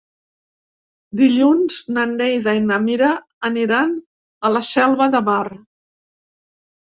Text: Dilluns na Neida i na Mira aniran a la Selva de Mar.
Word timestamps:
Dilluns 1.19 1.75
na 1.97 2.05
Neida 2.13 2.55
i 2.59 2.63
na 2.69 2.79
Mira 2.85 3.09
aniran 3.51 3.93
a 4.49 4.53
la 4.55 4.63
Selva 4.69 5.09
de 5.17 5.21
Mar. 5.27 5.43